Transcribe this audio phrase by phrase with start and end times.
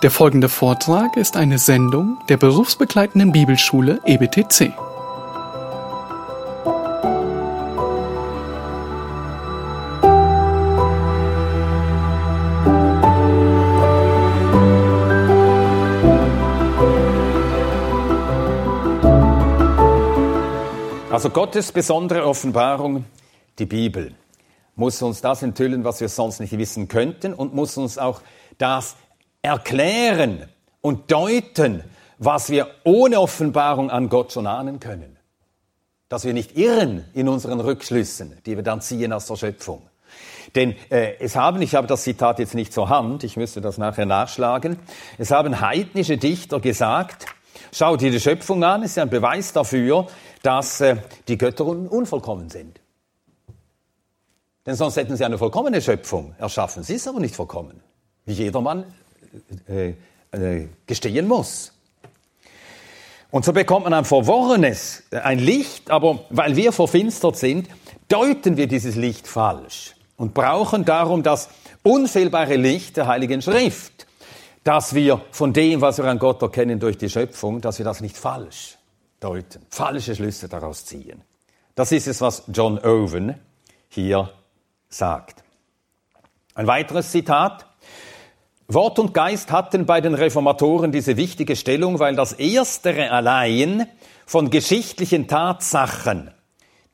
[0.00, 4.72] Der folgende Vortrag ist eine Sendung der berufsbegleitenden Bibelschule EBTC.
[21.10, 23.04] Also Gottes besondere Offenbarung,
[23.58, 24.14] die Bibel,
[24.76, 28.20] muss uns das enthüllen, was wir sonst nicht wissen könnten und muss uns auch
[28.58, 28.94] das
[29.42, 30.48] erklären
[30.80, 31.84] und deuten,
[32.18, 35.16] was wir ohne Offenbarung an Gott schon ahnen können.
[36.08, 39.88] Dass wir nicht irren in unseren Rückschlüssen, die wir dann ziehen aus der Schöpfung.
[40.54, 43.76] Denn äh, es haben, ich habe das Zitat jetzt nicht zur Hand, ich müsste das
[43.76, 44.78] nachher nachschlagen,
[45.18, 47.26] es haben heidnische Dichter gesagt,
[47.72, 50.06] schau dir die Schöpfung an, ist ja ein Beweis dafür,
[50.42, 50.96] dass äh,
[51.28, 52.80] die Götter un unvollkommen sind.
[54.64, 56.82] Denn sonst hätten sie eine vollkommene Schöpfung erschaffen.
[56.82, 57.80] Sie ist aber nicht vollkommen,
[58.24, 58.84] wie jedermann
[59.68, 59.94] äh,
[60.32, 61.72] äh, gestehen muss.
[63.30, 67.68] Und so bekommt man ein verworrenes, ein Licht, aber weil wir verfinstert sind,
[68.08, 71.50] deuten wir dieses Licht falsch und brauchen darum das
[71.82, 74.06] unfehlbare Licht der Heiligen Schrift,
[74.64, 78.00] dass wir von dem, was wir an Gott erkennen durch die Schöpfung, dass wir das
[78.00, 78.78] nicht falsch
[79.20, 81.22] deuten, falsche Schlüsse daraus ziehen.
[81.74, 83.34] Das ist es, was John Owen
[83.88, 84.32] hier
[84.88, 85.44] sagt.
[86.54, 87.66] Ein weiteres Zitat.
[88.70, 93.86] Wort und Geist hatten bei den Reformatoren diese wichtige Stellung, weil das Erstere allein
[94.26, 96.30] von geschichtlichen Tatsachen,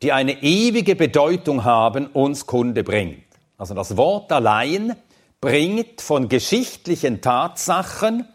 [0.01, 3.25] die eine ewige Bedeutung haben, uns Kunde bringt.
[3.59, 4.95] Also das Wort allein
[5.41, 8.29] bringt von geschichtlichen Tatsachen,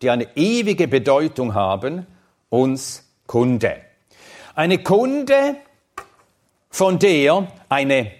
[0.00, 2.06] die eine ewige Bedeutung haben,
[2.48, 3.76] uns Kunde.
[4.54, 5.56] Eine Kunde,
[6.70, 8.12] von der eine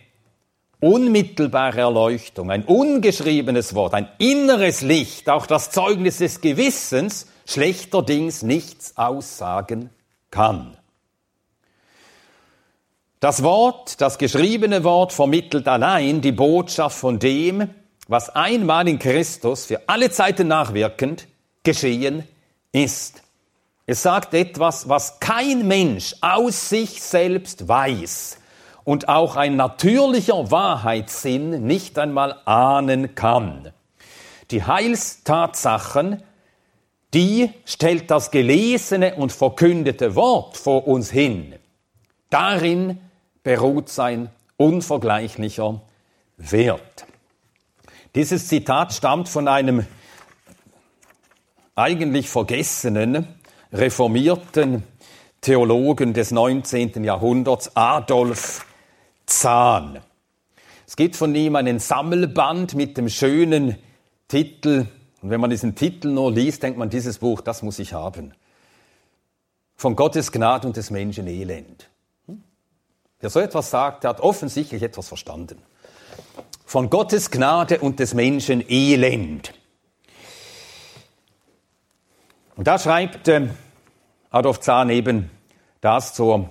[0.81, 8.97] unmittelbare Erleuchtung, ein ungeschriebenes Wort, ein inneres Licht, auch das Zeugnis des Gewissens schlechterdings nichts
[8.97, 9.91] aussagen
[10.31, 10.77] kann.
[13.21, 17.69] Das Wort, das geschriebene Wort vermittelt allein die Botschaft von dem,
[18.07, 21.27] was einmal in Christus für alle Zeiten nachwirkend
[21.65, 22.23] geschehen
[22.71, 23.23] ist.
[23.87, 28.39] Es sagt etwas, was kein Mensch aus sich selbst weiß,
[28.89, 33.71] und auch ein natürlicher Wahrheitssinn nicht einmal ahnen kann.
[34.51, 36.23] Die Heilstatsachen,
[37.13, 41.55] die stellt das gelesene und verkündete Wort vor uns hin.
[42.31, 42.99] Darin
[43.43, 45.83] beruht sein unvergleichlicher
[46.39, 47.05] Wert.
[48.15, 49.85] Dieses Zitat stammt von einem
[51.75, 53.29] eigentlich vergessenen,
[53.71, 54.83] reformierten
[55.43, 57.05] Theologen des 19.
[57.05, 58.65] Jahrhunderts, Adolf
[59.29, 60.01] Zahn.
[60.87, 63.77] Es gibt von ihm einen Sammelband mit dem schönen
[64.27, 64.87] Titel.
[65.21, 68.33] Und wenn man diesen Titel nur liest, denkt man, dieses Buch, das muss ich haben.
[69.77, 71.89] Von Gottes Gnade und des Menschen Elend.
[72.27, 72.43] Hm?
[73.21, 75.61] Wer so etwas sagt, der hat offensichtlich etwas verstanden.
[76.65, 79.53] Von Gottes Gnade und des Menschen Elend.
[82.57, 83.49] Und da schreibt äh,
[84.31, 85.31] Adolf Zahn eben
[85.81, 86.49] das zur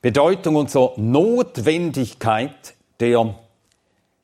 [0.00, 3.34] Bedeutung und zur Notwendigkeit der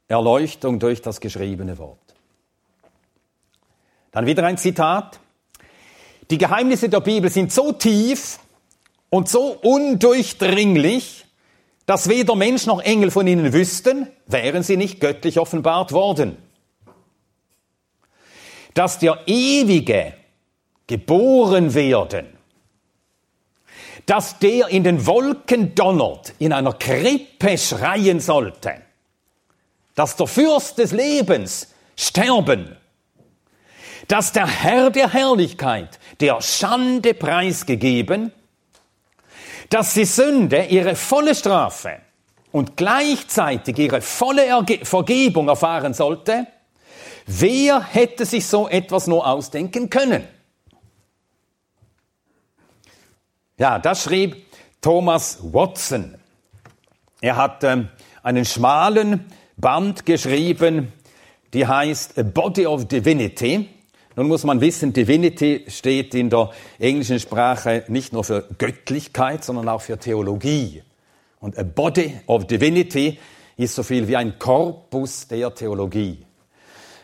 [0.06, 1.98] Erleuchtung durch das geschriebene Wort.
[4.12, 5.18] Dann wieder ein Zitat.
[6.30, 8.38] Die Geheimnisse der Bibel sind so tief
[9.10, 11.26] und so undurchdringlich,
[11.86, 16.36] dass weder Mensch noch Engel von ihnen wüssten, wären sie nicht göttlich offenbart worden.
[18.74, 20.14] Dass der Ewige
[20.86, 22.33] geboren werden
[24.06, 28.82] dass der in den Wolken donnert, in einer Krippe schreien sollte,
[29.94, 32.76] dass der Fürst des Lebens sterben,
[34.08, 38.32] dass der Herr der Herrlichkeit der Schande preisgegeben,
[39.70, 42.00] dass die Sünde ihre volle Strafe
[42.52, 46.46] und gleichzeitig ihre volle Erge Vergebung erfahren sollte,
[47.26, 50.28] wer hätte sich so etwas nur ausdenken können?
[53.56, 54.46] Ja, das schrieb
[54.80, 56.16] Thomas Watson.
[57.20, 57.88] Er hat ähm,
[58.24, 60.92] einen schmalen Band geschrieben,
[61.52, 63.68] die heißt A Body of Divinity.
[64.16, 69.68] Nun muss man wissen, Divinity steht in der englischen Sprache nicht nur für Göttlichkeit, sondern
[69.68, 70.82] auch für Theologie.
[71.38, 73.20] Und A Body of Divinity
[73.56, 76.26] ist so viel wie ein Korpus der Theologie.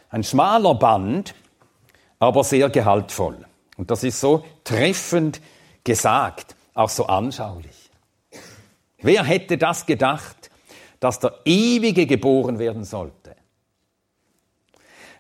[0.09, 1.33] Ein schmaler Band,
[2.19, 3.37] aber sehr gehaltvoll.
[3.77, 5.41] Und das ist so treffend
[5.85, 7.91] gesagt, auch so anschaulich.
[8.99, 10.51] Wer hätte das gedacht,
[11.01, 13.37] dass der Ewige geboren werden sollte?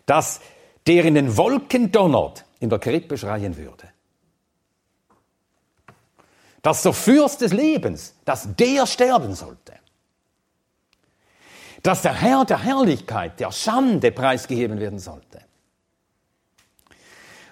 [0.06, 0.40] Dass
[0.86, 3.88] der in den Wolken donnert, in der Krippe schreien würde.
[6.62, 9.74] Dass der Fürst des Lebens, dass der sterben sollte.
[11.82, 15.40] Dass der Herr der Herrlichkeit, der Schande preisgegeben werden sollte.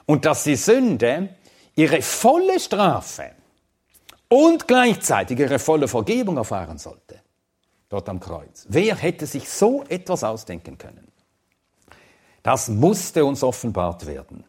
[0.05, 1.31] Und dass die Sünde
[1.78, 3.30] ihre volle Strafe
[4.28, 7.20] und gleichzeitig ihre volle Vergebung erfahren sollte.
[7.88, 8.66] Dort am Kreuz.
[8.69, 11.06] Wer hätte sich so etwas ausdenken können?
[12.42, 14.44] Das musste uns offenbart werden.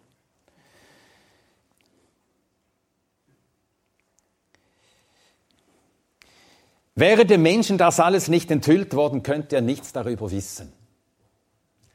[6.95, 10.73] Wäre dem Menschen das alles nicht enthüllt worden, könnte er nichts darüber wissen.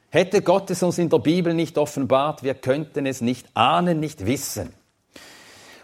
[0.09, 4.25] Hätte Gott es uns in der Bibel nicht offenbart, wir könnten es nicht ahnen, nicht
[4.25, 4.73] wissen.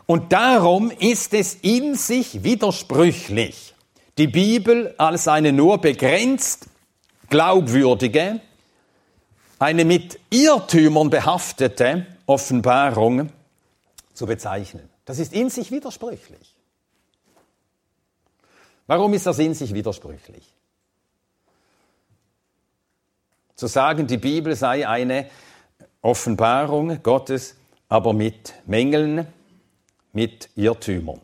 [0.05, 3.73] Und darum ist es in sich widersprüchlich,
[4.17, 6.67] die Bibel als eine nur begrenzt
[7.29, 8.41] glaubwürdige,
[9.59, 13.31] eine mit Irrtümern behaftete Offenbarung
[14.13, 14.89] zu bezeichnen.
[15.05, 16.55] Das ist in sich widersprüchlich.
[18.87, 20.53] Warum ist das in sich widersprüchlich?
[23.55, 25.29] Zu sagen, die Bibel sei eine
[26.01, 27.55] Offenbarung Gottes,
[27.87, 29.27] aber mit Mängeln,
[30.13, 31.21] mit Irrtümern.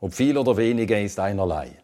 [0.00, 1.76] Ob viel oder weniger ist einerlei.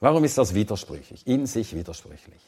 [0.00, 1.26] Warum ist das widersprüchlich?
[1.26, 2.40] In sich widersprüchlich.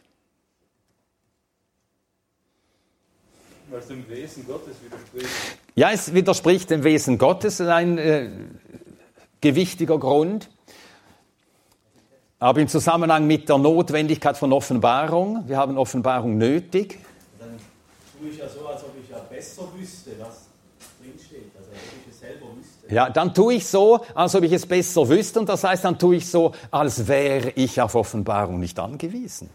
[3.71, 5.59] Weil es dem Wesen Gottes widerspricht.
[5.75, 8.31] Ja, es widerspricht dem Wesen Gottes, ein äh,
[9.41, 10.51] gewichtiger Grund.
[12.39, 16.99] Aber im Zusammenhang mit der Notwendigkeit von Offenbarung, wir haben Offenbarung nötig.
[18.19, 20.47] Tue ich ja so, als ob ich ja besser wüsste, was
[21.01, 21.51] drinsteht.
[21.57, 22.95] Also als ob ich es selber wüsste.
[22.95, 25.41] Ja, dann tue ich so, als ob ich es besser wüsste.
[25.41, 29.51] Und das heißt, dann tue ich so, als wäre ich auf Offenbarung nicht angewiesen.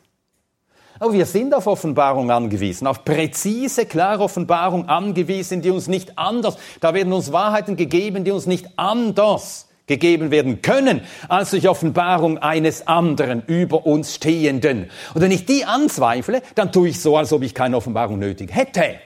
[1.00, 6.58] Aber wir sind auf Offenbarung angewiesen, auf präzise, klare Offenbarung angewiesen, die uns nicht anders,
[6.80, 12.38] da werden uns Wahrheiten gegeben, die uns nicht anders gegeben werden können, als durch Offenbarung
[12.38, 14.90] eines anderen über uns Stehenden.
[15.14, 18.56] Und wenn ich die anzweifle, dann tue ich so, als ob ich keine Offenbarung nötig
[18.56, 19.00] hätte.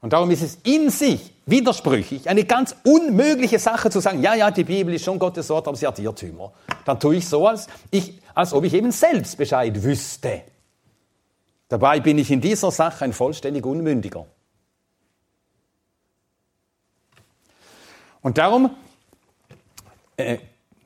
[0.00, 4.50] Und darum ist es in sich widersprüchlich, eine ganz unmögliche Sache zu sagen, ja, ja,
[4.50, 6.52] die Bibel ist schon Gottes Wort, aber sie hat Irrtümer.
[6.84, 10.42] Dann tue ich so, als, ich, als ob ich eben selbst Bescheid wüsste.
[11.68, 14.26] Dabei bin ich in dieser Sache ein vollständig Unmündiger.
[18.22, 18.70] Und darum
[20.26, 20.38] äh,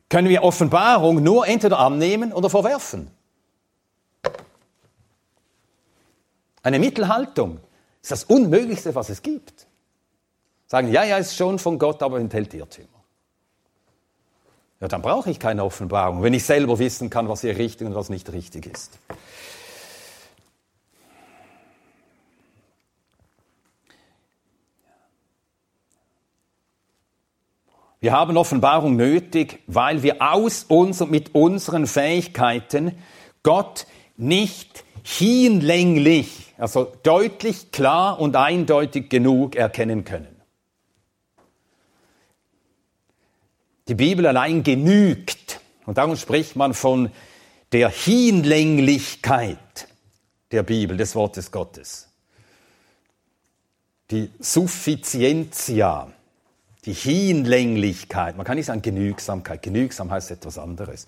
[0.08, 3.10] können wir Offenbarung nur entweder annehmen oder verwerfen.
[6.62, 7.60] Eine Mittelhaltung
[8.02, 9.66] ist das Unmöglichste, was es gibt.
[10.66, 12.88] Sagen, ja, ja, ist schon von Gott, aber enthält Irrtümer.
[14.80, 17.94] Ja, dann brauche ich keine Offenbarung, wenn ich selber wissen kann, was hier richtig und
[17.94, 18.98] was nicht richtig ist.
[28.06, 32.96] Wir haben Offenbarung nötig, weil wir aus uns und mit unseren Fähigkeiten
[33.42, 40.40] Gott nicht hinlänglich, also deutlich, klar und eindeutig genug erkennen können.
[43.88, 45.60] Die Bibel allein genügt.
[45.84, 47.10] Und darum spricht man von
[47.72, 49.88] der Hinlänglichkeit
[50.52, 52.08] der Bibel, des Wortes Gottes.
[54.12, 56.12] Die Suffizientia,
[56.86, 58.36] die Hinlänglichkeit.
[58.36, 59.60] Man kann nicht sagen Genügsamkeit.
[59.62, 61.06] Genügsam heißt etwas anderes.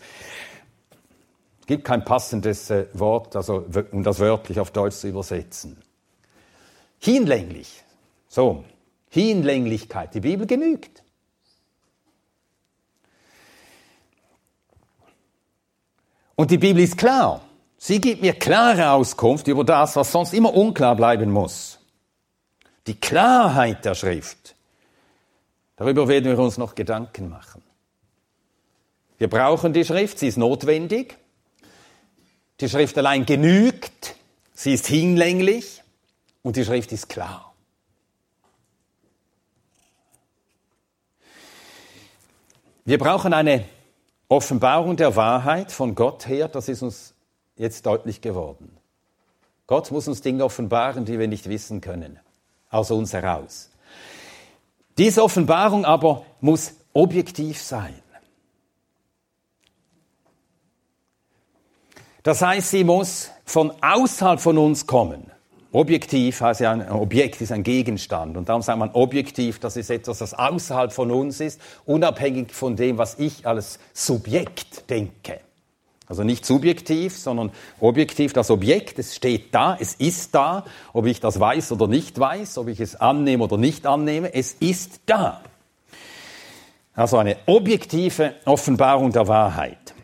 [1.60, 5.76] Es gibt kein passendes äh, Wort, also, um das wörtlich auf Deutsch zu übersetzen.
[6.98, 7.84] Hinlänglich.
[8.28, 8.64] So.
[9.10, 10.14] Hinlänglichkeit.
[10.14, 11.02] Die Bibel genügt.
[16.34, 17.40] Und die Bibel ist klar.
[17.78, 21.78] Sie gibt mir klare Auskunft über das, was sonst immer unklar bleiben muss.
[22.88, 24.56] Die Klarheit der Schrift.
[25.78, 27.62] Darüber werden wir uns noch Gedanken machen.
[29.16, 31.16] Wir brauchen die Schrift, sie ist notwendig.
[32.60, 34.16] Die Schrift allein genügt,
[34.52, 35.84] sie ist hinlänglich
[36.42, 37.54] und die Schrift ist klar.
[42.84, 43.64] Wir brauchen eine
[44.28, 47.14] Offenbarung der Wahrheit von Gott her, das ist uns
[47.54, 48.76] jetzt deutlich geworden.
[49.68, 52.18] Gott muss uns Dinge offenbaren, die wir nicht wissen können,
[52.68, 53.70] aus uns heraus.
[54.98, 57.94] Diese Offenbarung aber muss objektiv sein.
[62.24, 65.30] Das heißt, sie muss von außerhalb von uns kommen.
[65.70, 68.36] Objektiv heißt ja, ein Objekt ist ein Gegenstand.
[68.36, 72.74] Und darum sagt man objektiv, das ist etwas, das außerhalb von uns ist, unabhängig von
[72.74, 75.40] dem, was ich als Subjekt denke.
[76.08, 78.32] Also nicht subjektiv, sondern objektiv.
[78.32, 82.56] Das Objekt, es steht da, es ist da, ob ich das weiß oder nicht weiß,
[82.58, 85.42] ob ich es annehme oder nicht annehme, es ist da.
[86.94, 89.94] Also eine objektive Offenbarung der Wahrheit.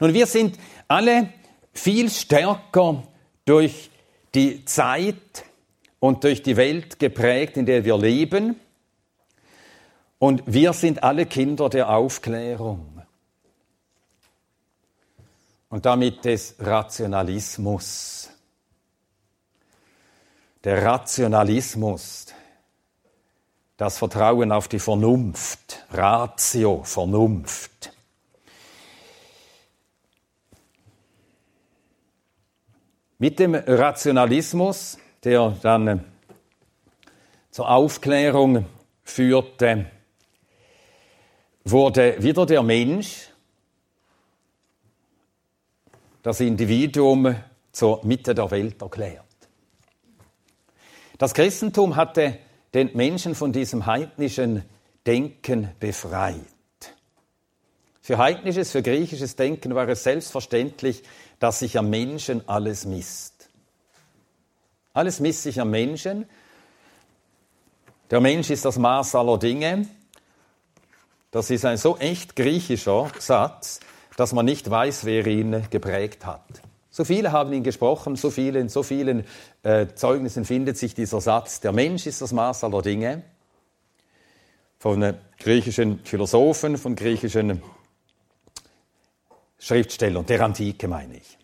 [0.00, 1.28] Nun, wir sind alle
[1.72, 3.04] viel stärker
[3.44, 3.90] durch
[4.34, 5.44] die Zeit
[6.00, 8.56] und durch die Welt geprägt, in der wir leben.
[10.18, 12.91] Und wir sind alle Kinder der Aufklärung
[15.72, 18.28] und damit des Rationalismus.
[20.62, 22.26] Der Rationalismus,
[23.78, 27.90] das Vertrauen auf die Vernunft, Ratio, Vernunft.
[33.16, 36.04] Mit dem Rationalismus, der dann
[37.50, 38.66] zur Aufklärung
[39.04, 39.90] führte,
[41.64, 43.31] wurde wieder der Mensch
[46.22, 47.34] das Individuum
[47.72, 49.24] zur Mitte der Welt erklärt.
[51.18, 52.38] Das Christentum hatte
[52.74, 54.64] den Menschen von diesem heidnischen
[55.06, 56.36] Denken befreit.
[58.00, 61.02] Für heidnisches, für griechisches Denken war es selbstverständlich,
[61.38, 63.48] dass sich am Menschen alles misst.
[64.92, 66.28] Alles misst sich am Menschen.
[68.10, 69.86] Der Mensch ist das Maß aller Dinge.
[71.30, 73.80] Das ist ein so echt griechischer Satz,
[74.16, 76.62] dass man nicht weiß, wer ihn geprägt hat.
[76.90, 79.24] So viele haben ihn gesprochen, so viele, in so vielen
[79.62, 83.22] äh, Zeugnissen findet sich dieser Satz, der Mensch ist das Maß aller Dinge.
[84.78, 87.62] Von griechischen Philosophen, von griechischen
[89.58, 91.38] Schriftstellern, der Antike meine ich.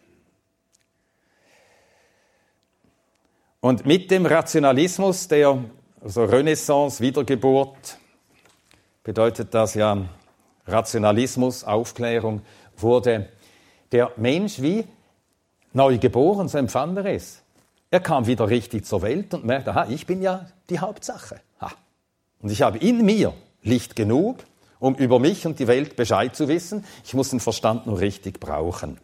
[3.60, 5.58] Und mit dem Rationalismus der
[6.00, 7.98] also Renaissance, Wiedergeburt,
[9.02, 10.04] bedeutet das ja
[10.66, 12.42] Rationalismus, Aufklärung,
[12.82, 13.28] wurde
[13.92, 14.84] der Mensch wie
[15.72, 17.42] neu geboren, so empfand er es.
[17.90, 21.40] Er kam wieder richtig zur Welt und merkte, aha, ich bin ja die Hauptsache.
[21.60, 21.70] Ha.
[22.40, 23.32] Und ich habe in mir
[23.62, 24.44] Licht genug,
[24.78, 26.84] um über mich und die Welt Bescheid zu wissen.
[27.04, 28.98] Ich muss den Verstand nur richtig brauchen.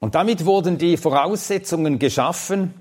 [0.00, 2.72] Und damit wurden die Voraussetzungen geschaffen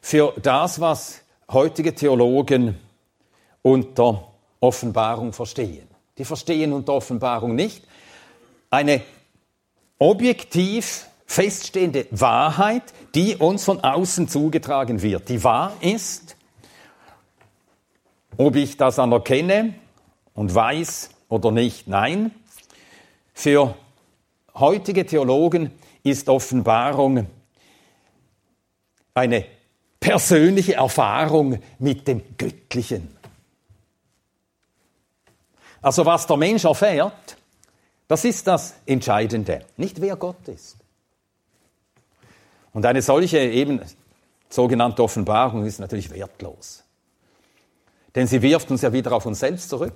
[0.00, 2.78] für das, was heutige Theologen
[3.60, 4.31] unter
[4.62, 5.88] Offenbarung verstehen.
[6.16, 7.84] Die verstehen unter Offenbarung nicht
[8.70, 9.02] eine
[9.98, 12.82] objektiv feststehende Wahrheit,
[13.14, 16.36] die uns von außen zugetragen wird, die wahr ist.
[18.36, 19.74] Ob ich das anerkenne
[20.34, 22.30] und weiß oder nicht, nein.
[23.34, 23.74] Für
[24.54, 27.26] heutige Theologen ist Offenbarung
[29.14, 29.44] eine
[30.00, 33.11] persönliche Erfahrung mit dem Göttlichen.
[35.82, 37.36] Also was der Mensch erfährt,
[38.06, 40.76] das ist das Entscheidende, nicht wer Gott ist.
[42.72, 43.80] Und eine solche eben
[44.48, 46.84] sogenannte Offenbarung ist natürlich wertlos.
[48.14, 49.94] Denn sie wirft uns ja wieder auf uns selbst zurück.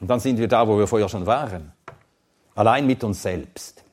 [0.00, 1.72] Und dann sind wir da, wo wir vorher schon waren.
[2.54, 3.84] Allein mit uns selbst.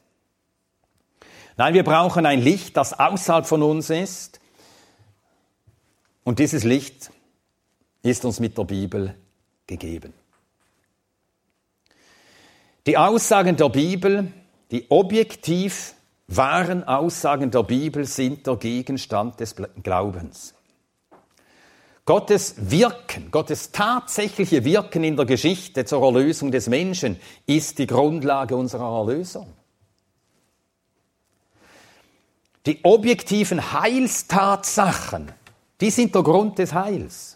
[1.58, 4.40] Nein, wir brauchen ein Licht, das außerhalb von uns ist.
[6.24, 7.12] Und dieses Licht
[8.02, 9.16] ist uns mit der Bibel
[9.68, 10.14] gegeben.
[12.86, 14.32] Die Aussagen der Bibel,
[14.72, 15.96] die objektiv
[16.28, 20.54] wahren Aussagen der Bibel sind der Gegenstand des Glaubens.
[22.06, 28.56] Gottes Wirken, Gottes tatsächliche Wirken in der Geschichte zur Erlösung des Menschen ist die Grundlage
[28.56, 29.52] unserer Erlösung.
[32.68, 35.32] Die objektiven Heilstatsachen,
[35.82, 37.35] die sind der Grund des Heils.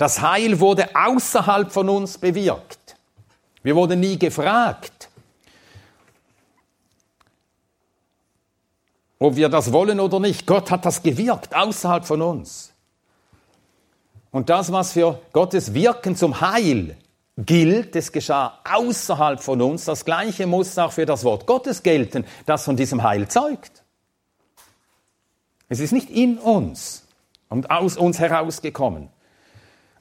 [0.00, 2.96] Das Heil wurde außerhalb von uns bewirkt.
[3.62, 5.10] Wir wurden nie gefragt,
[9.18, 10.46] ob wir das wollen oder nicht.
[10.46, 12.72] Gott hat das gewirkt außerhalb von uns.
[14.30, 16.96] Und das, was für Gottes Wirken zum Heil
[17.36, 19.84] gilt, das geschah außerhalb von uns.
[19.84, 23.82] Das Gleiche muss auch für das Wort Gottes gelten, das von diesem Heil zeugt.
[25.68, 27.04] Es ist nicht in uns
[27.50, 29.10] und aus uns herausgekommen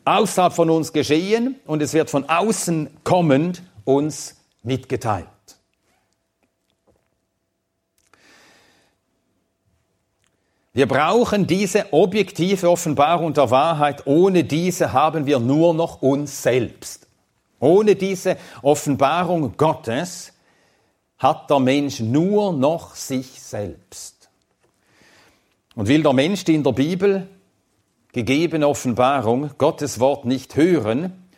[0.10, 5.28] außerhalb von uns geschehen und es wird von außen kommend uns mitgeteilt.
[10.74, 14.08] Wir brauchen diese objektive Offenbarung der Wahrheit.
[14.08, 17.08] Ohne diese haben wir nur noch uns selbst.
[17.60, 20.32] Ohne diese Offenbarung Gottes
[21.18, 24.30] hat der Mensch nur noch sich selbst.
[25.76, 27.28] Und will der Mensch die in der Bibel
[28.12, 31.30] gegebene Offenbarung, Gottes Wort nicht hören,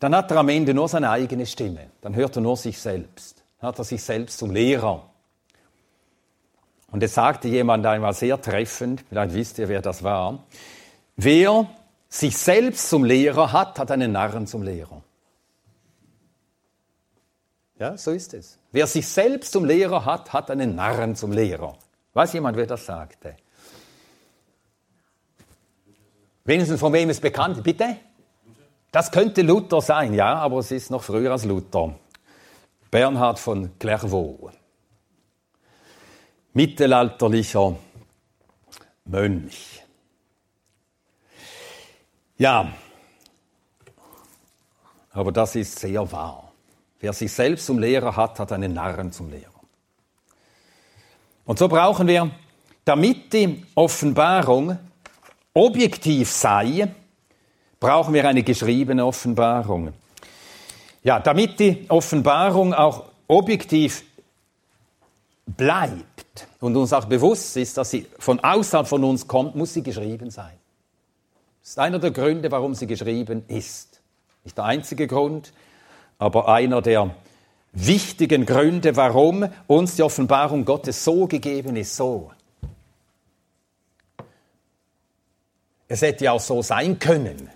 [0.00, 1.90] dann hat er am Ende nur seine eigene Stimme.
[2.00, 3.42] Dann hört er nur sich selbst.
[3.60, 5.08] Dann hat er sich selbst zum Lehrer.
[6.90, 10.44] Und es sagte jemand einmal sehr treffend, vielleicht wisst ihr, wer das war,
[11.16, 11.68] wer
[12.08, 15.02] sich selbst zum Lehrer hat, hat einen Narren zum Lehrer.
[17.78, 18.58] Ja, so ist es.
[18.70, 21.76] Wer sich selbst zum Lehrer hat, hat einen Narren zum Lehrer.
[22.12, 23.36] Weiß jemand, wer das sagte?
[26.44, 27.62] Wenigstens von wem es bekannt ist.
[27.62, 27.96] Bitte?
[28.90, 31.94] Das könnte Luther sein, ja, aber es ist noch früher als Luther.
[32.90, 34.52] Bernhard von Clairvaux.
[36.52, 37.76] Mittelalterlicher
[39.06, 39.82] Mönch.
[42.36, 42.72] Ja,
[45.10, 46.52] aber das ist sehr wahr.
[47.00, 49.50] Wer sich selbst zum Lehrer hat, hat einen Narren zum Lehrer.
[51.44, 52.30] Und so brauchen wir,
[52.84, 54.78] damit die Offenbarung
[55.54, 56.88] objektiv sei,
[57.80, 59.92] brauchen wir eine geschriebene Offenbarung.
[61.02, 64.04] Ja, damit die Offenbarung auch objektiv
[65.46, 69.82] bleibt und uns auch bewusst ist, dass sie von außerhalb von uns kommt, muss sie
[69.82, 70.54] geschrieben sein.
[71.62, 74.00] Das ist einer der Gründe, warum sie geschrieben ist.
[74.44, 75.52] Nicht der einzige Grund,
[76.18, 77.14] aber einer der
[77.72, 82.30] wichtigen Gründe, warum uns die Offenbarung Gottes so gegeben ist, so.
[85.88, 87.50] Es hätte ja auch so sein können,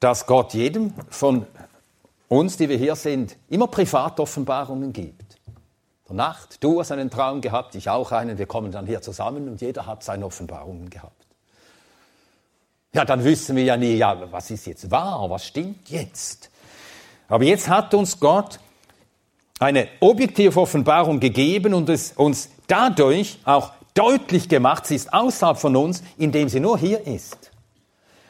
[0.00, 1.46] dass Gott jedem von
[2.28, 5.38] uns, die wir hier sind, immer Privatoffenbarungen gibt.
[6.08, 9.48] Der Nacht, du hast einen Traum gehabt, ich auch einen, wir kommen dann hier zusammen
[9.48, 11.26] und jeder hat seine Offenbarungen gehabt.
[12.94, 16.50] Ja, dann wissen wir ja nie, ja, was ist jetzt wahr, was stimmt jetzt?
[17.28, 18.58] Aber jetzt hat uns Gott
[19.58, 25.76] eine objektive Offenbarung gegeben und es uns dadurch auch deutlich gemacht, sie ist außerhalb von
[25.76, 27.50] uns, indem sie nur hier ist.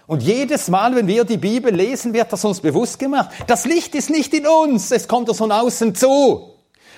[0.07, 3.31] Und jedes Mal, wenn wir die Bibel lesen, wird das uns bewusst gemacht.
[3.47, 6.51] Das Licht ist nicht in uns, es kommt uns von außen zu.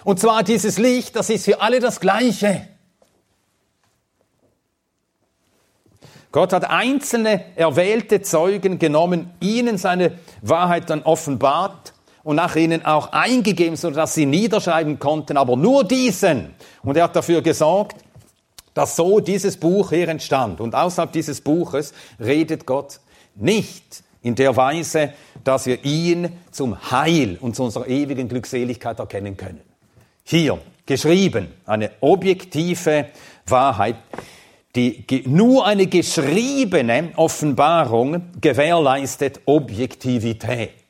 [0.05, 2.69] Und zwar dieses Licht, das ist für alle das Gleiche.
[6.33, 11.93] Gott hat einzelne erwählte Zeugen genommen, ihnen seine Wahrheit dann offenbart
[12.25, 16.55] und nach ihnen auch eingegeben, sodass sie niederschreiben konnten, aber nur diesen.
[16.83, 18.04] Und er hat dafür gesorgt,
[18.75, 20.61] dass so dieses Buch hier entstand.
[20.61, 23.01] Und außerhalb dieses Buches redet Gott
[23.37, 25.13] nicht in der Weise,
[25.45, 29.61] dass wir ihn zum Heil und zu unserer ewigen Glückseligkeit erkennen können.
[30.25, 33.07] Hier geschrieben, eine objektive
[33.47, 33.97] Wahrheit,
[34.75, 40.84] die nur eine geschriebene Offenbarung gewährleistet Objektivität.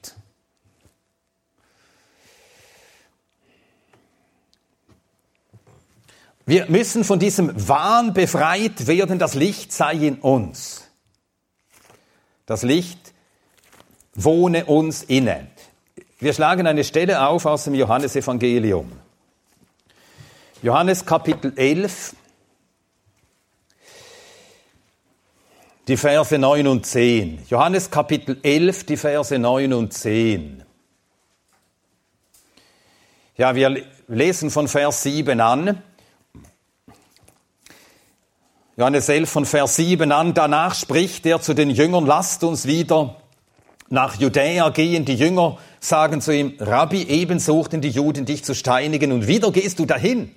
[6.46, 10.90] Wir müssen von diesem Wahn befreit werden, das Licht sei in uns.
[12.44, 13.14] Das Licht
[14.14, 15.48] wohne uns inne.
[16.18, 18.92] Wir schlagen eine Stelle auf aus dem Johannesevangelium.
[20.62, 22.14] Johannes Kapitel 11,
[25.88, 27.42] die Verse 9 und 10.
[27.48, 30.62] Johannes Kapitel 11, die Verse 9 und 10.
[33.36, 35.82] Ja, wir lesen von Vers 7 an.
[38.76, 43.14] Johannes 11 von Vers 7 an, danach spricht er zu den Jüngern, lasst uns wieder
[43.88, 45.04] nach Judäa gehen.
[45.04, 49.52] Die Jünger sagen zu ihm, Rabbi, eben suchten die Juden dich zu steinigen und wieder
[49.52, 50.34] gehst du dahin.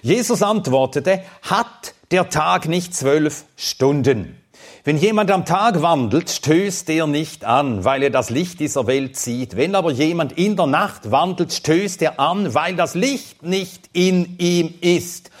[0.00, 4.40] Jesus antwortete, hat der Tag nicht zwölf Stunden?
[4.84, 9.16] Wenn jemand am Tag wandelt, stößt er nicht an, weil er das Licht dieser Welt
[9.16, 9.56] sieht.
[9.56, 14.38] Wenn aber jemand in der Nacht wandelt, stößt er an, weil das Licht nicht in
[14.38, 15.32] ihm ist.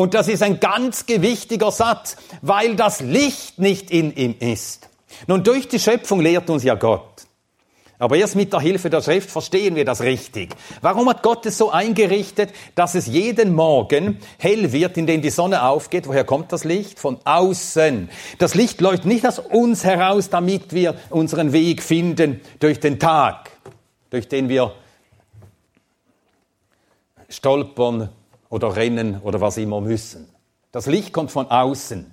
[0.00, 4.88] Und das ist ein ganz gewichtiger Satz, weil das Licht nicht in ihm ist.
[5.26, 7.26] Nun, durch die Schöpfung lehrt uns ja Gott.
[7.98, 10.56] Aber erst mit der Hilfe der Schrift verstehen wir das richtig.
[10.80, 15.64] Warum hat Gott es so eingerichtet, dass es jeden Morgen hell wird, indem die Sonne
[15.64, 16.08] aufgeht?
[16.08, 16.98] Woher kommt das Licht?
[16.98, 18.08] Von außen.
[18.38, 23.50] Das Licht leuchtet nicht aus uns heraus, damit wir unseren Weg finden durch den Tag,
[24.08, 24.72] durch den wir
[27.28, 28.08] stolpern,
[28.50, 30.28] oder rennen oder was immer müssen.
[30.72, 32.12] Das Licht kommt von außen.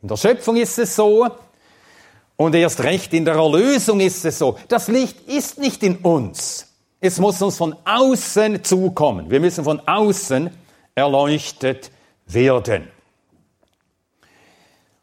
[0.00, 1.28] In der Schöpfung ist es so
[2.36, 4.56] und erst recht in der Erlösung ist es so.
[4.68, 6.68] Das Licht ist nicht in uns.
[7.00, 9.30] Es muss uns von außen zukommen.
[9.30, 10.50] Wir müssen von außen
[10.94, 11.90] erleuchtet
[12.26, 12.88] werden.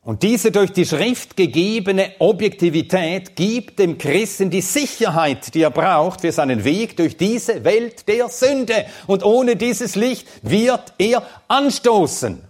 [0.03, 6.21] Und diese durch die Schrift gegebene Objektivität gibt dem Christen die Sicherheit, die er braucht
[6.21, 8.85] für seinen Weg durch diese Welt der Sünde.
[9.05, 12.41] Und ohne dieses Licht wird er anstoßen.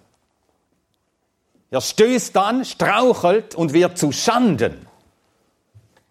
[1.71, 4.87] Er stößt an, strauchelt und wird zu Schanden,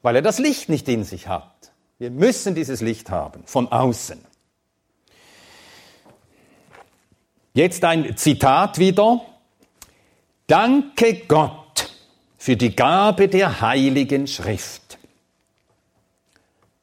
[0.03, 1.73] weil er das Licht nicht in sich hat.
[1.99, 4.23] Wir müssen dieses Licht haben, von außen.
[7.55, 9.21] Jetzt ein Zitat wieder.
[10.51, 11.93] Danke Gott
[12.37, 14.99] für die Gabe der heiligen Schrift.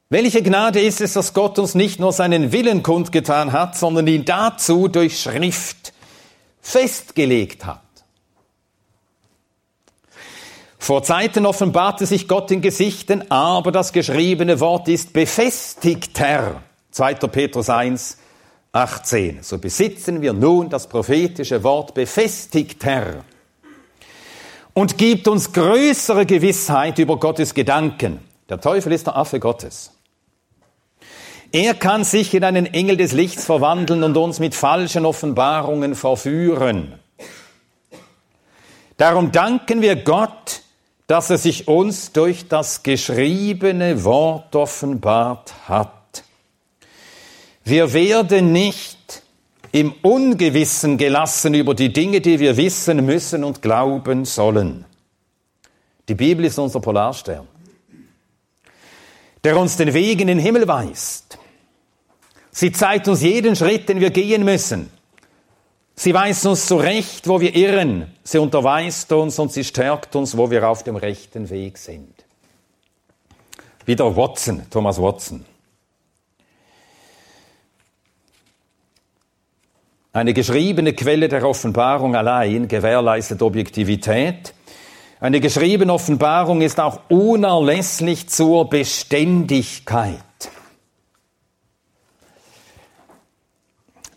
[0.08, 4.24] Welche Gnade ist es, dass Gott uns nicht nur seinen Willen kundgetan hat, sondern ihn
[4.24, 5.92] dazu durch Schrift
[6.62, 7.82] festgelegt hat.
[10.80, 16.64] Vor Zeiten offenbarte sich Gott in Gesichten, aber das geschriebene Wort ist befestigter.
[16.92, 17.16] 2.
[17.16, 18.18] Petrus 1,
[18.72, 19.44] 18.
[19.44, 23.26] So besitzen wir nun das prophetische Wort befestigter
[24.78, 28.20] und gibt uns größere Gewissheit über Gottes Gedanken.
[28.48, 29.92] Der Teufel ist der Affe Gottes.
[31.52, 36.94] Er kann sich in einen Engel des Lichts verwandeln und uns mit falschen Offenbarungen verführen.
[38.98, 40.62] Darum danken wir Gott,
[41.08, 46.24] dass er sich uns durch das geschriebene Wort offenbart hat.
[47.64, 48.97] Wir werden nicht
[49.72, 54.86] im Ungewissen gelassen über die Dinge, die wir wissen müssen und glauben sollen.
[56.08, 57.48] Die Bibel ist unser Polarstern,
[59.44, 61.38] der uns den Weg in den Himmel weist.
[62.52, 64.90] Sie zeigt uns jeden Schritt, den wir gehen müssen.
[65.96, 68.12] Sie weist uns zurecht, wo wir irren.
[68.24, 72.14] Sie unterweist uns und sie stärkt uns, wo wir auf dem rechten Weg sind.
[73.86, 75.46] Wieder Watson, Thomas Watson.
[80.18, 84.52] Eine geschriebene Quelle der Offenbarung allein gewährleistet Objektivität.
[85.20, 90.18] Eine geschriebene Offenbarung ist auch unerlässlich zur Beständigkeit.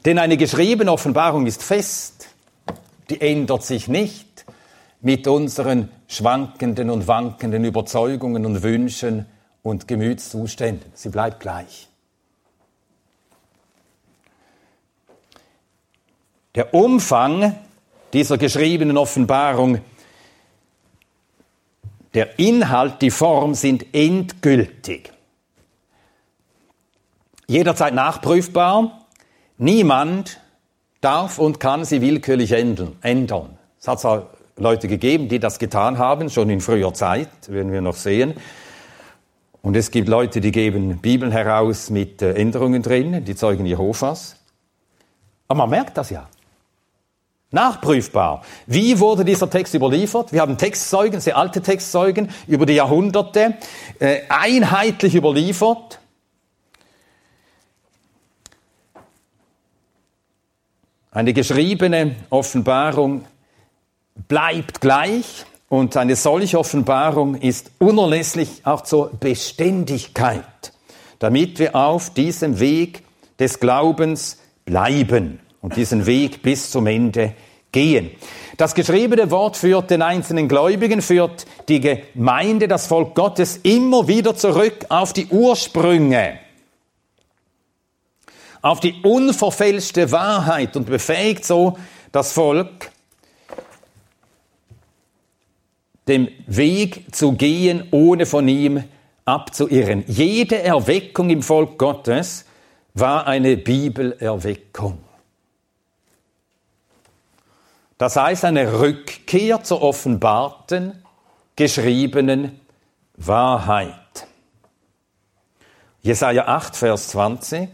[0.06, 2.28] Denn eine geschriebene Offenbarung ist fest,
[3.10, 4.46] die ändert sich nicht
[5.02, 9.26] mit unseren schwankenden und wankenden Überzeugungen und Wünschen
[9.60, 10.92] und Gemütszuständen.
[10.94, 11.89] Sie bleibt gleich.
[16.54, 17.56] Der Umfang
[18.12, 19.80] dieser geschriebenen Offenbarung,
[22.14, 25.12] der Inhalt, die Form sind endgültig.
[27.46, 29.00] Jederzeit nachprüfbar,
[29.62, 30.40] Niemand
[31.02, 33.58] darf und kann sie willkürlich ändern.
[33.78, 37.82] Es hat zwar Leute gegeben, die das getan haben, schon in früher Zeit, werden wir
[37.82, 38.32] noch sehen.
[39.60, 44.36] Und es gibt Leute, die geben Bibeln heraus mit äh, Änderungen drin, die Zeugen Jehovas.
[45.46, 46.26] Aber man merkt das ja.
[47.52, 48.42] Nachprüfbar.
[48.66, 50.32] Wie wurde dieser Text überliefert?
[50.32, 53.56] Wir haben Textzeugen, sehr alte Textzeugen, über die Jahrhunderte,
[53.98, 55.98] äh, einheitlich überliefert.
[61.10, 63.24] Eine geschriebene Offenbarung
[64.28, 70.72] bleibt gleich und eine solche Offenbarung ist unerlässlich auch zur Beständigkeit,
[71.18, 73.02] damit wir auf diesem Weg
[73.40, 77.34] des Glaubens bleiben und diesen Weg bis zum Ende
[77.72, 78.10] gehen.
[78.56, 84.34] Das geschriebene Wort führt den einzelnen Gläubigen, führt die Gemeinde, das Volk Gottes immer wieder
[84.36, 86.38] zurück auf die Ursprünge
[88.62, 91.78] auf die unverfälschte Wahrheit und befähigt so
[92.12, 92.90] das Volk,
[96.08, 98.84] den Weg zu gehen, ohne von ihm
[99.24, 100.04] abzuirren.
[100.06, 102.46] Jede Erweckung im Volk Gottes
[102.94, 104.98] war eine Bibelerweckung.
[108.00, 111.04] Das heißt eine Rückkehr zur offenbarten,
[111.54, 112.58] geschriebenen
[113.18, 114.26] Wahrheit.
[116.00, 117.68] Jesaja 8, Vers 20.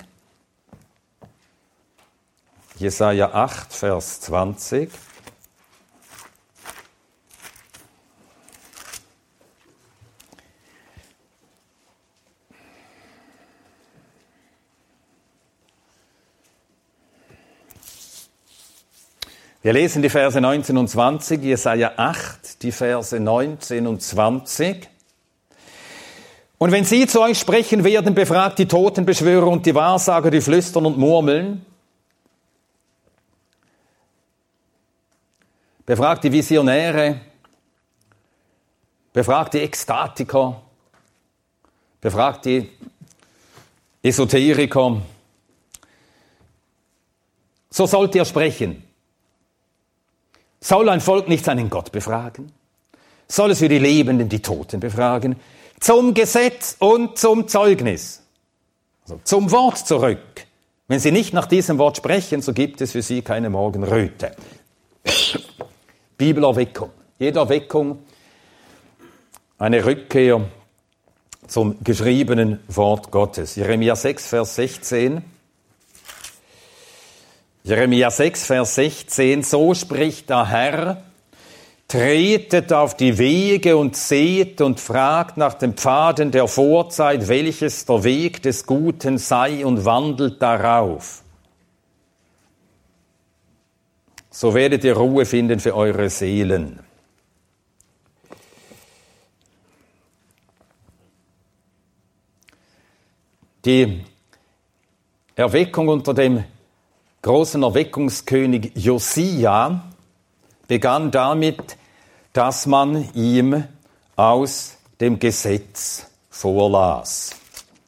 [2.77, 4.91] Jesaja 8, Vers 20.
[19.67, 24.89] Wir lesen die Verse 19 und 20, Jesaja 8, die Verse 19 und 20.
[26.57, 30.87] Und wenn sie zu euch sprechen werden, befragt die Totenbeschwörer und die Wahrsager, die flüstern
[30.87, 31.67] und murmeln.
[35.85, 37.23] befragt die Visionäre,
[39.13, 40.63] befragt die Ekstatiker,
[42.01, 42.71] befragt die
[44.01, 45.03] Esoteriker.
[47.69, 48.86] So sollt ihr sprechen.
[50.61, 52.53] Soll ein Volk nicht seinen Gott befragen?
[53.29, 55.37] Soll es für die Lebenden die Toten befragen?
[55.81, 58.23] Zum Gesetz und zum Zeugnis.
[59.05, 60.47] Also zum Wort zurück.
[60.89, 64.35] Wenn sie nicht nach diesem Wort sprechen, so gibt es für sie keine Morgenröte.
[66.19, 66.91] Bibelerweckung.
[67.19, 67.99] Jede Erweckung
[69.59, 70.43] eine Rückkehr
[71.47, 73.57] zum geschriebenen Wort Gottes.
[73.57, 75.23] Jeremia 6, Vers 16.
[77.67, 79.43] Jeremia 6, Vers 16.
[79.43, 81.03] So spricht der Herr,
[81.89, 88.05] tretet auf die Wege und seht und fragt nach den Pfaden der Vorzeit, welches der
[88.05, 91.25] Weg des Guten sei und wandelt darauf.
[94.31, 96.79] So werdet ihr Ruhe finden für eure Seelen.
[103.65, 104.05] Die
[105.35, 106.45] Erweckung unter dem
[107.27, 109.83] großen Erweckungskönig Josia
[110.69, 111.77] begann damit,
[112.33, 113.65] dass man ihm
[114.15, 117.35] aus dem Gesetz vorlas.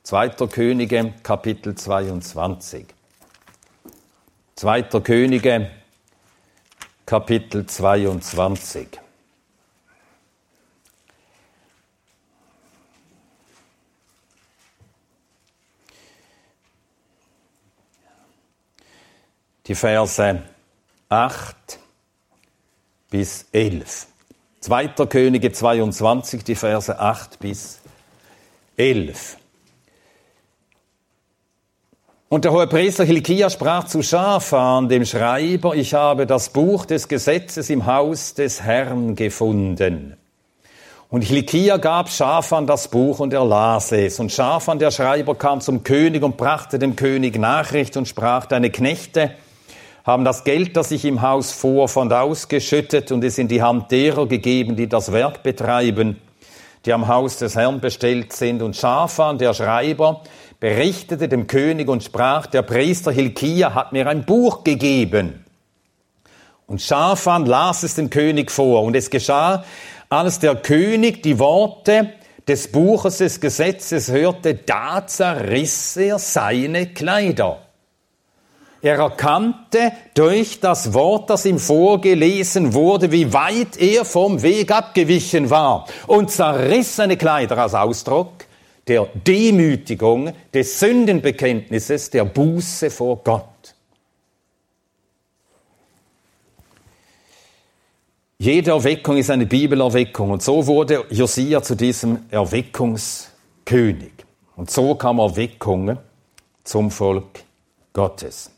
[0.03, 2.87] Zweiter Könige, Kapitel 22.
[4.57, 5.70] Zweiter Könige,
[7.07, 8.88] Kapitel 22.
[19.68, 20.42] Die Verse
[21.11, 21.57] 8
[23.11, 24.07] bis 11.
[24.61, 24.88] 2.
[25.07, 27.81] Könige 22, die Verse 8 bis
[28.78, 29.37] 11.
[32.31, 37.07] Und der hohe Priester Hilkia sprach zu Schafan, dem Schreiber, ich habe das Buch des
[37.07, 40.16] Gesetzes im Haus des Herrn gefunden.
[41.11, 44.18] Und Hilkia gab Schafan das Buch und er las es.
[44.18, 48.70] Und Schafan, der Schreiber, kam zum König und brachte dem König Nachricht und sprach, deine
[48.70, 49.33] Knechte
[50.09, 54.27] haben das Geld, das ich im Haus vorfand, ausgeschüttet und es in die Hand derer
[54.27, 56.18] gegeben, die das Werk betreiben,
[56.87, 58.62] die am Haus des Herrn bestellt sind.
[58.62, 60.23] Und Schafan, der Schreiber,
[60.61, 65.44] berichtete dem König und sprach, der Priester Hilkia hat mir ein Buch gegeben.
[66.66, 68.85] Und Schafan las es dem König vor.
[68.85, 69.62] Und es geschah,
[70.09, 72.14] als der König die Worte
[72.49, 77.67] des Buches des Gesetzes hörte, da zerriss er seine Kleider.
[78.81, 85.51] Er erkannte durch das Wort, das ihm vorgelesen wurde, wie weit er vom Weg abgewichen
[85.51, 88.47] war und zerriss seine Kleider als Ausdruck
[88.88, 93.45] der Demütigung, des Sündenbekenntnisses, der Buße vor Gott.
[98.38, 104.12] Jede Erweckung ist eine Bibelerweckung und so wurde Josia zu diesem Erweckungskönig.
[104.57, 105.99] Und so kam Erweckung
[106.64, 107.41] zum Volk
[107.93, 108.53] Gottes.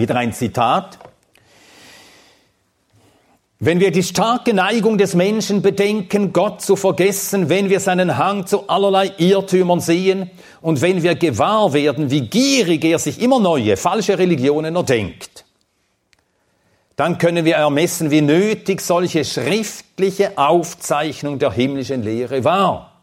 [0.00, 0.98] Wieder ein Zitat.
[3.58, 8.46] Wenn wir die starke Neigung des Menschen bedenken, Gott zu vergessen, wenn wir seinen Hang
[8.46, 10.30] zu allerlei Irrtümern sehen
[10.62, 15.44] und wenn wir gewahr werden, wie gierig er sich immer neue falsche Religionen erdenkt,
[16.96, 23.02] dann können wir ermessen, wie nötig solche schriftliche Aufzeichnung der himmlischen Lehre war,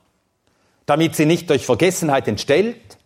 [0.88, 2.98] damit sie nicht durch Vergessenheit entstellt,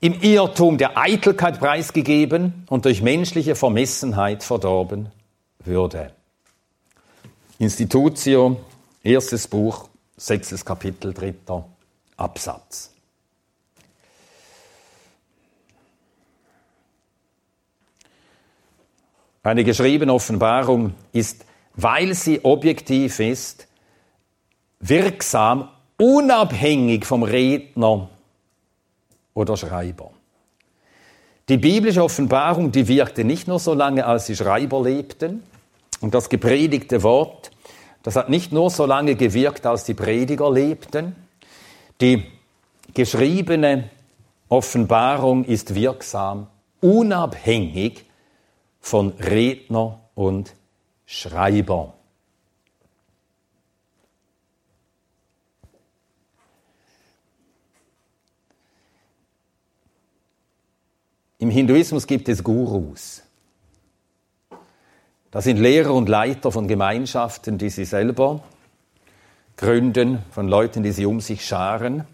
[0.00, 5.10] im Irrtum der Eitelkeit preisgegeben und durch menschliche Vermessenheit verdorben
[5.64, 6.12] würde.
[7.58, 8.60] Institutio,
[9.02, 11.68] erstes Buch, sechstes Kapitel, dritter
[12.16, 12.92] Absatz.
[19.42, 23.66] Eine geschriebene Offenbarung ist, weil sie objektiv ist,
[24.78, 28.10] wirksam, unabhängig vom Redner
[29.38, 30.10] oder Schreiber.
[31.48, 35.44] Die biblische Offenbarung, die wirkte nicht nur so lange, als die Schreiber lebten.
[36.00, 37.50] Und das gepredigte Wort,
[38.02, 41.14] das hat nicht nur so lange gewirkt, als die Prediger lebten.
[42.00, 42.24] Die
[42.94, 43.90] geschriebene
[44.48, 46.48] Offenbarung ist wirksam,
[46.80, 48.04] unabhängig
[48.80, 50.54] von Redner und
[51.06, 51.94] Schreiber.
[61.38, 63.22] Im Hinduismus gibt es Gurus.
[65.30, 68.42] Das sind Lehrer und Leiter von Gemeinschaften, die sie selber
[69.56, 72.04] gründen, von Leuten, die sie um sich scharen.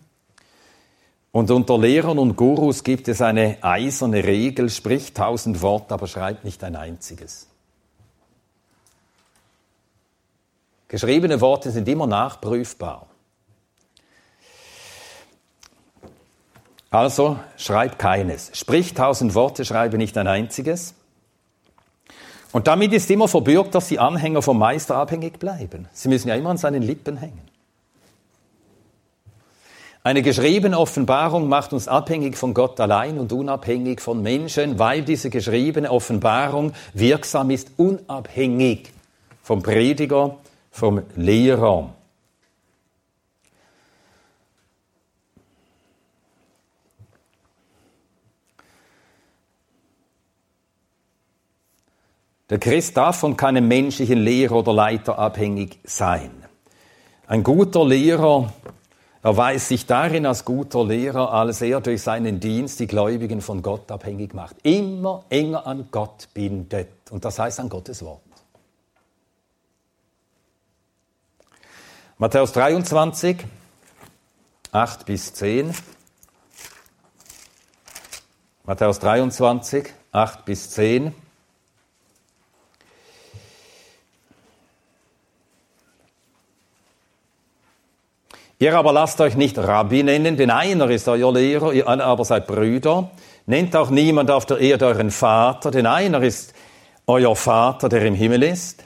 [1.30, 6.44] Und unter Lehrern und Gurus gibt es eine eiserne Regel, sprich tausend Worte, aber schreibt
[6.44, 7.48] nicht ein einziges.
[10.88, 13.08] Geschriebene Worte sind immer nachprüfbar.
[16.94, 18.52] Also schreib keines.
[18.54, 20.94] Sprich tausend Worte, schreibe nicht ein einziges.
[22.52, 25.88] Und damit ist immer verbürgt, dass die Anhänger vom Meister abhängig bleiben.
[25.92, 27.40] Sie müssen ja immer an seinen Lippen hängen.
[30.04, 35.30] Eine geschriebene Offenbarung macht uns abhängig von Gott allein und unabhängig von Menschen, weil diese
[35.30, 38.92] geschriebene Offenbarung wirksam ist, unabhängig
[39.42, 40.36] vom Prediger,
[40.70, 41.90] vom Lehrer.
[52.50, 56.30] Der Christ darf von keinem menschlichen Lehrer oder Leiter abhängig sein.
[57.26, 58.52] Ein guter Lehrer
[59.22, 63.90] erweist sich darin als guter Lehrer, als er durch seinen Dienst die Gläubigen von Gott
[63.90, 64.56] abhängig macht.
[64.62, 67.10] Immer enger an Gott bindet.
[67.10, 68.20] Und das heißt an Gottes Wort.
[72.18, 73.38] Matthäus 23,
[74.70, 75.74] 8 bis 10.
[78.64, 81.23] Matthäus 23, 8 bis 10.
[88.64, 92.24] Ihr aber lasst euch nicht Rabbi nennen, denn einer ist euer Lehrer, ihr alle aber
[92.24, 93.10] seid Brüder.
[93.44, 96.54] Nennt auch niemand auf der Erde euren Vater, denn einer ist
[97.06, 98.82] euer Vater, der im Himmel ist.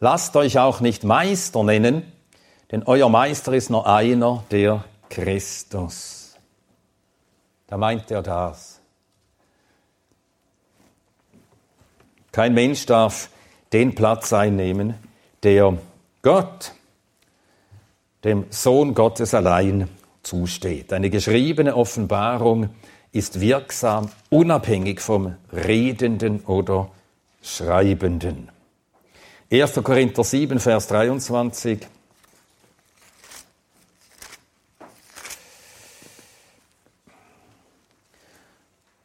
[0.00, 2.10] Lasst euch auch nicht Meister nennen,
[2.72, 6.38] denn euer Meister ist nur einer, der Christus.
[7.66, 8.80] Da meint er das.
[12.32, 13.28] Kein Mensch darf
[13.70, 14.94] den Platz einnehmen,
[15.42, 15.76] der
[16.22, 16.72] Gott
[18.24, 19.88] dem Sohn Gottes allein
[20.22, 20.92] zusteht.
[20.92, 22.70] Eine geschriebene Offenbarung
[23.12, 26.90] ist wirksam, unabhängig vom Redenden oder
[27.42, 28.50] Schreibenden.
[29.52, 29.74] 1.
[29.84, 31.86] Korinther 7, Vers 23.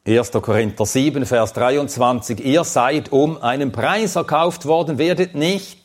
[0.06, 2.44] Erster Korinther 7, Vers 23.
[2.44, 5.79] Ihr seid um einen Preis erkauft worden, werdet nicht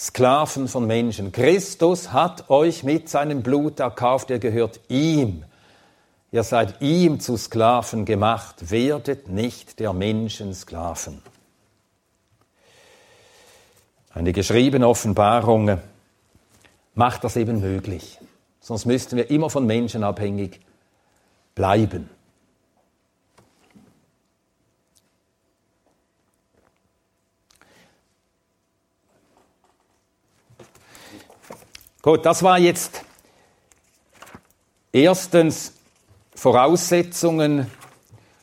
[0.00, 1.30] Sklaven von Menschen.
[1.30, 5.44] Christus hat euch mit seinem Blut erkauft, er gehört ihm.
[6.32, 11.20] Ihr seid ihm zu Sklaven gemacht, werdet nicht der Menschen Sklaven.
[14.14, 15.78] Eine geschriebene Offenbarung
[16.94, 18.18] macht das eben möglich.
[18.60, 20.60] Sonst müssten wir immer von Menschen abhängig
[21.54, 22.08] bleiben.
[32.10, 33.04] Gut, das war jetzt
[34.90, 35.74] erstens
[36.34, 37.70] Voraussetzungen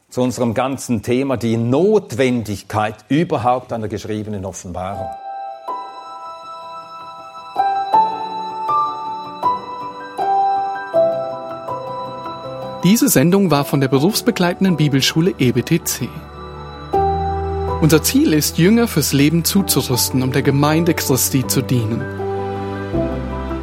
[0.09, 5.07] zu unserem ganzen Thema, die Notwendigkeit überhaupt einer geschriebenen Offenbarung.
[12.85, 16.07] Diese Sendung war von der berufsbegleitenden Bibelschule EBTC.
[17.81, 22.26] Unser Ziel ist, Jünger fürs Leben zuzurüsten, um der Gemeinde Christi zu dienen.